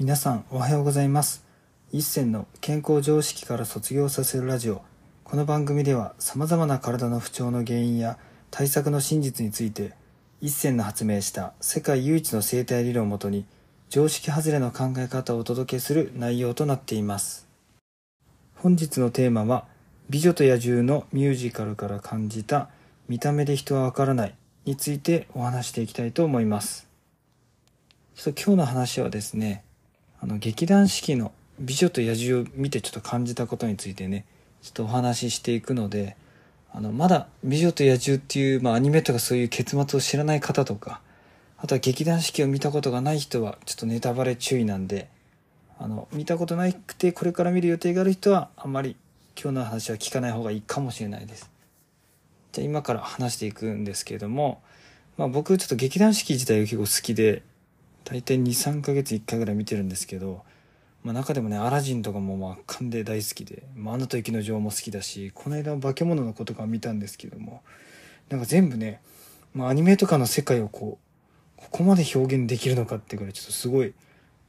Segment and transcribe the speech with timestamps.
[0.00, 1.44] 皆さんおはようございます。
[1.92, 4.80] 一銭の健康常識から卒業させるラジオ。
[5.24, 8.16] この番組では様々な体の不調の原因や
[8.50, 9.92] 対策の真実について
[10.40, 13.44] 一銭の発明した世界唯一の生態理論をもとに
[13.90, 17.46] 常識外れの考え方をお届けする内容となっています。
[18.54, 19.66] 本日のテーマは
[20.08, 22.70] 美女と野獣のミュージカルから感じた
[23.06, 26.88] 見た目で人はわからないについてお話していきたいと思います。
[28.14, 29.62] ちょっと今日の話はですね、
[30.20, 34.24] あの劇団四季の美女と野獣を見てちょっと感じたことについてね、
[34.62, 36.16] ちょっとお話ししていくので、
[36.72, 41.00] あの、まだ美女と野獣っていう、まあアニメとかそういう結末を知らない方とか、
[41.58, 45.08] あとは劇団四季を見たことがない人は、ちょっとネタバレ注意なんで、
[45.78, 48.96] あの、見たことなくてこれから見る予定がある人は、あんまり
[49.40, 51.50] 今日の話は聞かない方がいいかもしれないです。
[52.52, 54.62] じゃあ今から話していくんですけれども、
[55.16, 57.42] まあ僕ちょっと劇団四季自体が結構好きで、
[58.04, 60.42] 大体23ヶ月1回ぐらい見てるんですけど、
[61.02, 67.62] まあ、中でもねアラジンとかもまあ圧巻で大好きで「まあ、アナと雪の女王」も好きだしこの間化け物の子とか見たんですけども
[68.28, 69.00] なんか全部ね、
[69.54, 71.10] まあ、アニメとかの世界をこう
[71.60, 73.92] ここまで表現できるのかってぐらいちょっとすごい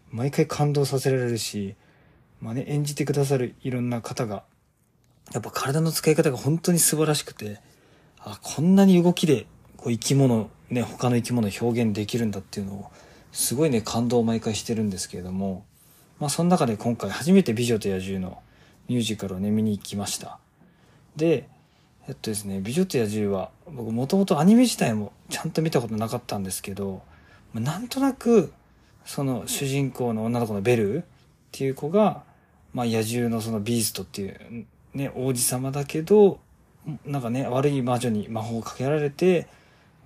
[0.09, 1.75] 毎回感動させられるし、
[2.41, 4.43] まあね、演じてくださるいろんな方が
[5.33, 7.59] やっぱ体の使い方が本当に素晴らしくて
[8.19, 9.45] あこんなに動きで
[9.77, 12.91] こう生き物ね他の生き物を表現できるんだっていうのを
[13.31, 15.65] すごいね、感動を毎回してるんですけれども、
[16.19, 18.41] まあその中で今回初めて美女と野獣の
[18.87, 20.37] ミュージカルをね、見に行きました。
[21.15, 21.47] で、
[22.07, 27.01] えっとですね、美女と野獣は、僕もともとアニメ自体もちゃんと見たことなかったんですけど、
[27.53, 28.51] なんとなく、
[29.05, 31.03] その主人公の女の子のベルっ
[31.51, 32.23] ていう子が、
[32.73, 36.39] まあ野獣のそのビーストっていうね、王子様だけど、
[37.05, 39.47] なんかね、悪い魔女に魔法をかけられて、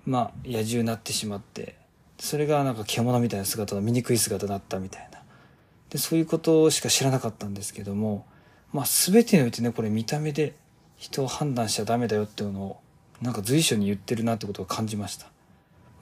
[0.04, 1.76] まあ野獣になってしまって、
[2.18, 5.22] それがなんか獣みたいな姿の醜い姿だったみたいな。
[5.90, 8.26] でそういうことしか知らなかったんですけども
[8.72, 10.54] まあ全てにおいてねこれ見た目で
[10.96, 12.80] 人を判断しちゃダメだよっていうのを
[13.22, 15.26] なんか随所に言ってるなってことを感じました、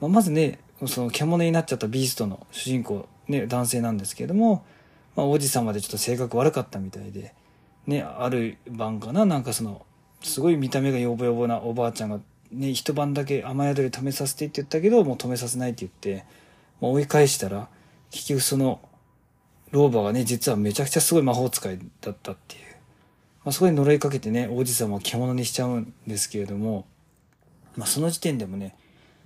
[0.01, 4.65] まあ、まずねその獣になっちゃったビーストの主人公ね男性なんですけども、
[5.15, 7.33] まあ、王子様でちょっと性格悪かったみたいで
[7.87, 9.85] ねある晩かななんかその
[10.21, 12.19] すごい見た目がヨボヨボなおばあちゃんが
[12.51, 16.25] ね、一晩だけ雨宿り止めさせてって言ったけど、もう止めさせないって言って、
[16.81, 17.67] まあ、追い返したら、
[18.11, 18.79] 結局その、
[19.71, 22.61] 老婆がね、実はめちゃくちゃすごい魔法使いだったっていう。
[23.43, 26.85] まあ、そこに呪いかけてね、王子様を獣にしちゃうんですけれども、
[27.75, 28.75] まあ、その時点でもね、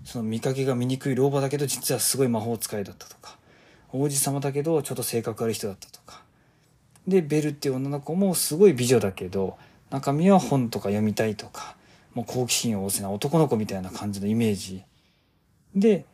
[0.03, 3.37] その見かけが醜い老婆だけど、実はすごい魔法使いだったとか、
[3.91, 6.23] 王子様だけど、ちょっと性格悪い人だったとか。
[7.07, 9.57] で、ベルっていう女の子もすごい美女だけど、
[9.89, 11.75] 中身は本とか読みたいとか、
[12.13, 14.83] もう好奇心旺盛な男の子みたいな感じのイメージ。
[15.75, 16.05] で、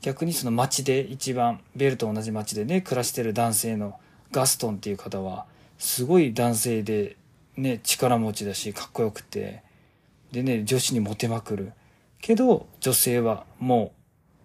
[0.00, 3.98] 逆にその街で一番、ベルと同じ街でね、暮らしてる男性の
[4.32, 5.46] ガストンっていう方は、
[5.78, 7.16] すごい男性で、
[7.56, 9.62] ね、力持ちだし、かっこよくて、
[10.32, 11.72] でね、女子にモテまくる。
[12.20, 13.92] けど、女性はも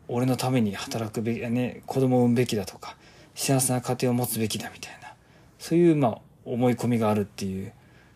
[0.07, 2.95] う、俺のために働くべき、ね、子供を産むべきだとか、
[3.35, 5.13] 幸せな家庭を持つべきだみたいな、
[5.57, 7.73] そういう、まあ、思い込みがあるっていう。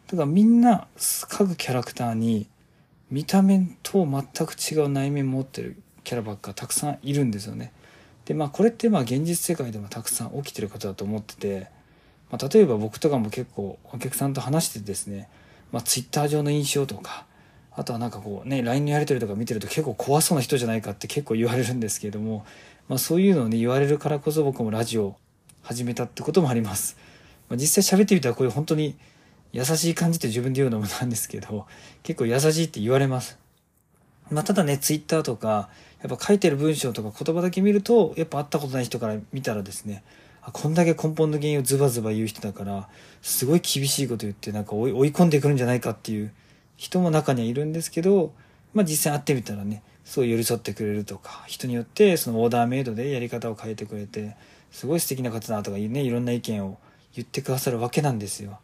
[0.07, 0.87] だからみんな、
[1.29, 2.47] 各キャラクターに、
[3.13, 7.71] 見た目と全く違う内面持ってるキャラばっかたくさんいるんですよね。
[8.25, 11.67] でまあこれってまあ現実世界でもたくさん起きてることだと思ってて、
[12.31, 15.29] まあ、例えば僕とかも結構お客さんと話してですね、
[15.71, 17.27] まあ、ツイッター上の印象とか
[17.75, 22.47] あとはなんかこうね LINE のやり取りとか見てると結構怖そうな人じゃないかって結構言われるんですけれども、
[22.89, 25.15] まあ、そういうのをね言われるからこそ僕もラジオ
[25.61, 26.97] 始めたってこともあります。
[27.47, 28.95] まあ、実際喋ってみたらこういう本当に
[29.53, 31.67] 優しい感じって自分で言うのもなんですけど、
[32.01, 33.37] 結構優しいって言われます。
[34.31, 35.69] まあ、ただね、ツイッターとか、
[36.01, 40.03] やっぱ書いてる文章とか言葉だけ見ると、やっぱ会ったことない人から見たらですね、
[40.41, 42.89] あこんだけ根本の原因をズバズバ言う人だから、
[43.21, 46.31] すごい厳しいこと言ってなんか追い込んでくるんじゃないかっていう
[46.75, 48.33] 人も中にはいるんですけど、
[48.73, 54.35] まあ実際会ってみたらね、そう寄り添ってくれるとか、人によってそのオーダーメイドでやり方を変えてくれて、
[54.71, 56.79] すごい素敵な方だとかね、いろんな意見を
[57.15, 58.59] 言ってくださるわけなんですよ。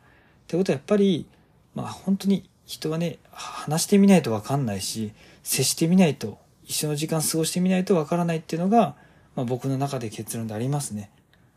[0.49, 1.27] ってことはやっぱり、
[1.75, 5.11] まあ本当に人はね、話してみないとわかんないし、
[5.43, 8.95] 接してみないと、一緒の時間過ごしてみないとわからないっていうのが、
[9.35, 11.11] まあ僕の中で結論でありますね。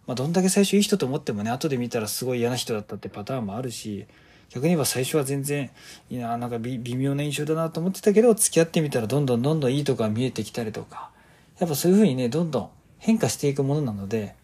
[0.06, 4.04] まあどんだけ最初いい人と思ってもね、後で見たらすごい嫌な人だったってパターンもあるし、
[4.50, 5.70] 逆に言えば最初は全然、
[6.10, 11.10] いや、なんか微妙な印象だなと思ってたけど、付き合ってみたらどんどんどんどんいいとこが見えてきたりとか、
[11.58, 14.34] やっぱそういうふうにね、どんどん変化していくものなので、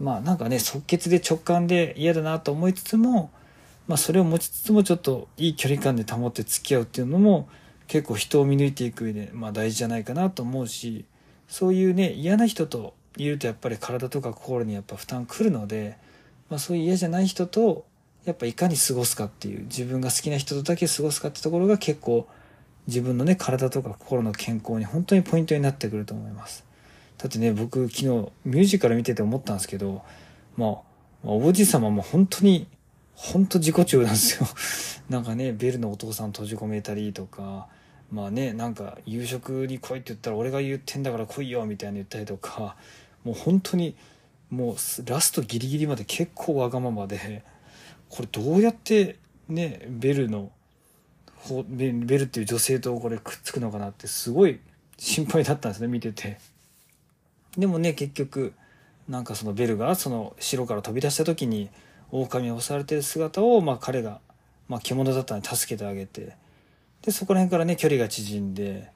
[0.00, 3.30] まあなんかね、即決で直感で嫌だなと思いつつも、
[3.88, 7.48] まあ、それを持ちつつもちょっといい距離感で保って付き合うっていうのも
[7.86, 11.04] 結構人を見抜いていく上で、まあ、大事じゃないかなと思うし
[11.48, 15.98] そういうね嫌な人といるとやっぱり体とか心にやっぱ負担くるので、
[16.48, 17.84] まあ、そういう嫌じゃない人と
[18.24, 22.28] やっぱいかに過ごすかっていう自分が好きな人とだけ過ごすかってところが結構
[22.86, 26.64] 自分のね体とか心の健康に本当にポイントになってくると思います。
[27.18, 30.02] だってね僕昨日ミュージカル見てて思ったんですけど
[30.56, 30.78] まあ、
[31.22, 32.66] おじ様も本当に
[33.14, 34.48] 本当自己中なんですよ。
[35.08, 37.68] なんかねベルのお父さん閉じ込めたりとか
[38.10, 42.76] まあねなんか夕食に来いって言ったら俺が言ってんだから来いよみたいに言ったりとか
[43.24, 43.94] もう本当に
[44.50, 44.76] もう
[45.06, 47.42] ラストギリギリまで結構わがままで
[48.08, 49.16] これどうやって
[49.48, 50.50] ねベルの
[51.68, 54.60] ベベルっていう女性とこれくっつくのかなってすごい
[54.98, 56.38] 心配だったんですね見てて。
[57.56, 58.54] でもね結局
[59.08, 61.70] なんかそのベルがその城から飛び出した時に
[62.12, 64.20] 狼に襲われてる姿を、まあ、彼が、
[64.68, 66.36] まあ、獣だったので助けてあげて
[67.00, 68.90] でそこら辺からね距離が縮んで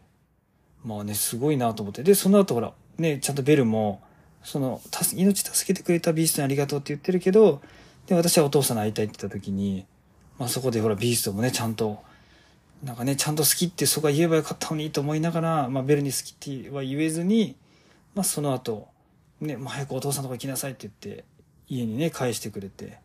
[0.85, 2.03] まあねすごいなと思って。
[2.05, 4.03] でその後ほらねちゃんとベルも
[4.45, 4.81] その
[5.15, 7.61] 命助けてくれたビーストにありがとうって言ってるけど
[8.07, 9.87] で私はお父さんに会いたいって言った時に、
[10.39, 12.01] まあ、そこでほらビーストもねちゃんと
[12.85, 17.57] なんかねちゃんと好きってそこは言えばよかったのにと思いながら、まあ、ベルに好きっては言えずに、
[18.15, 18.87] まあ、その後
[19.41, 21.25] ね、まあ、早くお父さんとこ行きなさいって言って
[21.69, 23.05] 家にね返してくれて。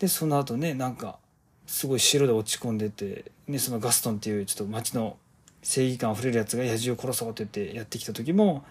[0.00, 1.18] でその後ねなんか
[1.66, 5.16] すごい城で落ち込んでて、ね、そのガストンっていうちょっと街の
[5.62, 8.64] 正義感あふれるやつが野獣を殺そうって言ってやってきた時も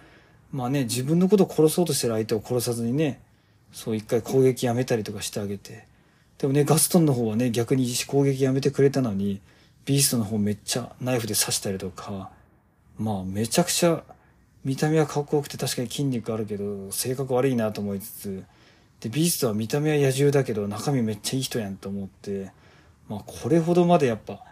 [0.51, 3.21] まあね自分のことを殺そうとしてる相手を殺さずにね
[3.71, 5.85] そう一回攻撃やめたりとかしてあげて
[6.39, 9.39] でもねガストンの方はね逆に攻撃やめてくれたのに
[9.85, 12.31] ビーストの方めっちゃナイフで刺したりとか
[12.97, 14.03] まあめちゃくちゃ
[14.65, 18.43] 見た目はかっこよくて確かに筋肉あるけど性格悪いなと思いつつ
[19.01, 22.51] でビーストは見た目は野獣だけど中身めっちゃいい人やんと思って
[23.07, 24.43] まあこれほどまでやっぱ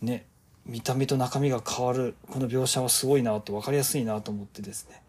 [0.00, 0.26] ね
[0.66, 5.02] 見た目と中身が変わるこの描写はすごいなと分かりやすいなと思ってですね、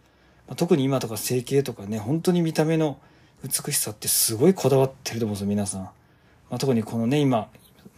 [0.47, 2.99] まあ、特に今とか整形とかね本当に見た目の
[3.43, 5.91] 美しさってすごいこだわってると思うんですよ皆さん、ま
[6.51, 7.49] あ、特にこのね今、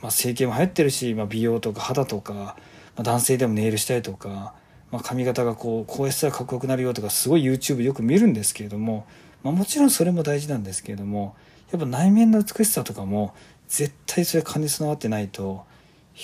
[0.02, 2.56] まあ、整形も流行ってるし、まあ、美容とか肌とか、ま
[2.98, 4.54] あ、男性でもネイルしたりとか、
[4.92, 9.06] まあ、髪型がこうこうやったらかっこよくなるよとかすごい YouTube よく見るんですけれども、
[9.46, 11.36] まあ、もちろんそれも大事なんですけれども
[11.72, 13.36] やっぱ内面の美しさとかも
[13.68, 15.66] 絶対それ兼ね備わってないと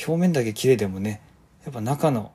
[0.07, 1.21] 表面だけ綺麗でもね
[1.63, 2.31] やっぱ中の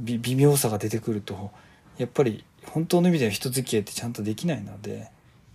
[0.00, 1.52] 微妙さが出てくると
[1.96, 5.10] やっぱり本当の意味では人付き合いってちゃんとできないので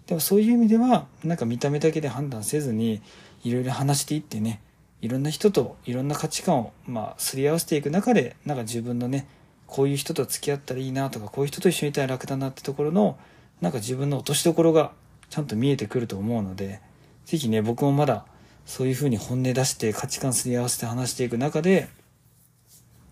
[0.08, 3.02] でもそういう意味ではなんか見た目だけで判断せずに
[3.44, 4.62] いろいろ話していってね
[5.02, 9.28] いろんな人といろんな価値観をまあすり合わせていく中でなんか自分のね
[9.68, 13.18] こういう人と付き合ったらいいなとかこういう人と一緒にいたら楽だなってところの
[13.62, 14.92] なんか自分の落としどころが
[15.30, 16.82] ちゃんと見えてくると思うので
[17.26, 18.26] 是非ね僕もまだ
[18.66, 21.88] そういうふうに本音出して価値観すり合わせて話していく中で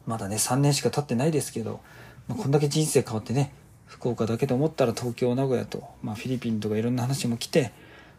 [0.05, 1.81] まだね3年しか経ってないですけど、
[2.27, 3.53] まあ、こんだけ人生変わってね
[3.85, 7.71] 福岡だけと思ったら東京名古屋と、まあ、フィリピンとかいろんな話も来て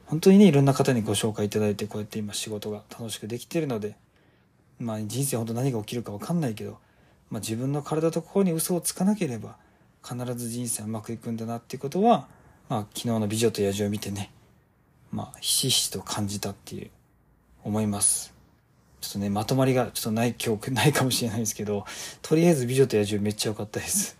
[0.06, 3.96] 本当にねいろんな方にご紹介いただいてこうやって今仕事が楽しくできてるので
[4.78, 6.78] まあ人生本当何が起きるか分かんないけど、
[7.30, 9.56] まあ、自分の体と心に嘘をつかなければ
[10.06, 12.28] 必ず人生うまくいくんだなっていうことは、
[12.68, 14.32] まあ、昨日の「美女と野獣」を見てね
[15.12, 16.90] まあひしひしと感じたっていう
[17.64, 18.32] 思います。
[19.00, 21.84] ちょっとね、まとまりがちょっとない今日 ないかもしれないですけど、
[22.22, 24.18] とりあえず美女と野獣めっちゃ良かったです。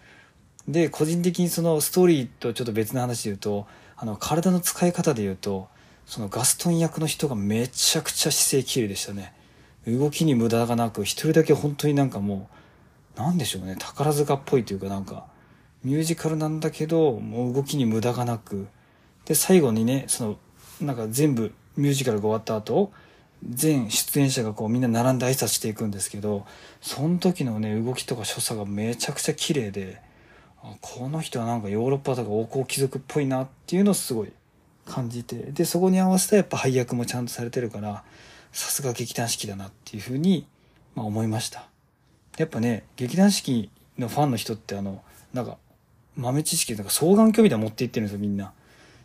[0.66, 5.68] で、個人的にそのストーリーとちょっと別の話で言うと、あの、体の使い方で言うと、
[6.06, 9.34] そのガストン役の人がめちゃくちゃ姿勢綺麗でしたね。
[9.86, 12.48] 動きに無駄がなく、一人だけ本当になんかも
[13.16, 15.26] う、なんでしょうね、宝塚っぽいというかなんか、
[15.84, 18.68] ミュージカルなんだけど、もう動きに無駄がなく、
[19.24, 20.36] で、最後にね、その、
[20.80, 22.92] なんか全部ミュージカルが終わった後、
[23.48, 26.46] 全出演者がこうみんな並んで挨拶していくんですけど
[26.80, 30.00] その時のね動きとか所作がめちゃくちゃ綺麗で
[30.82, 34.32] この人はなんかヨーロッパとか王侯貴族っぽいなっていうのをすごい
[34.84, 38.04] 感じてでそこに合わせたやっぱ配役もちゃんとされてるから
[38.52, 40.46] さすが劇団四季だなっていうふうに、
[40.94, 41.68] まあ、思いました。
[42.36, 45.56] やっぱね劇団四季のファンの人ってあのなんか
[46.16, 48.52] 豆知識とか双眼鏡みたいな持っていってるんですよみんな。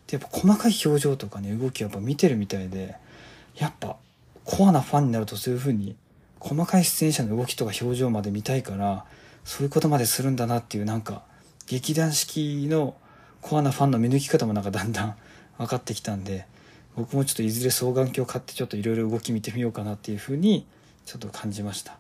[0.07, 2.95] でやっぱ細かい表情とかね動きをやっぱ見てるみたいで
[3.55, 3.97] やっぱ
[4.43, 5.95] コアなファンになるとそういう風に
[6.39, 9.05] 細かい出演者の動きとか表情まで見たいから
[9.43, 11.24] そういうことまでするんだなっていうなんか
[11.65, 12.95] 劇団四季の
[13.41, 15.15] コアなファンの見抜き方もなんかだんだん
[15.57, 16.45] 分かってきたんで
[16.95, 20.67] 僕もちょっといずれ双眼鏡を買ってちょっといろいろ動き見てみようかなっていう風に
[21.05, 21.97] ちょっと感じました。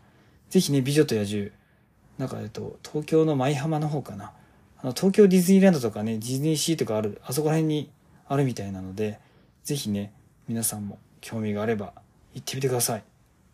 [0.49, 1.51] 是非ね「美女と野獣」
[2.17, 4.31] なんかえっと東京の舞浜の方かな。
[4.85, 7.89] あの東京ディズニーランドとかねディズニーシーとかあるあそこら辺に
[8.27, 9.19] あるみたいなので
[9.63, 10.13] 是非ね
[10.47, 11.93] 皆さんも興味があれば
[12.35, 13.03] 行ってみてください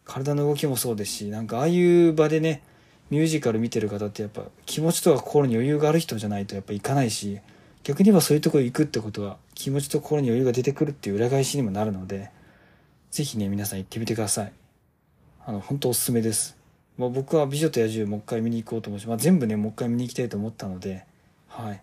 [0.04, 2.62] 体の動きもそうですしなんかああいう場でね
[3.10, 7.40] ミュージカル見てる方ってやっぱ気持ちとか心に余裕がある人じゃないとやっぱ行かないし
[7.84, 12.32] 逆に言えばそういうところ行くってことは気持ちと心に余裕が出てくるっていう裏返しにもなるので、
[13.12, 14.54] ぜひね、皆さん行ってみてください。
[15.46, 16.58] あの、本当おすすめです。
[16.98, 21.06] もう僕は美女と野獣もう一回見に行こうと思うし、まあ、全部ね、もう一回見に行きたいと思ったので、
[21.52, 21.82] はい。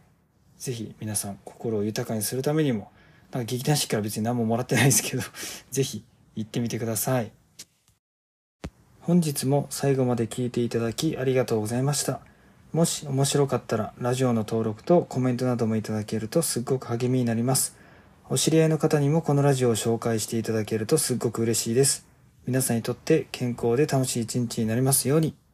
[0.59, 2.91] ぜひ皆さん心を豊かにするためにも、
[3.31, 5.23] なんか劇団四季から別に何ももらってないですけど
[5.71, 6.03] ぜひ
[6.35, 7.31] 行ってみてください。
[9.01, 12.21] 本日も最後まで聞いていただきありがとうございました。
[12.73, 17.77] もし面白かったらラジオの登録とコメントなどもいただけるとすっごく励みになります。
[18.31, 22.07] お知り合いの方にもこのラジオを紹介していただけるとすっごく嬉しいです。
[22.47, 25.48] 皆さんにとって健康で楽しい一日になりますように。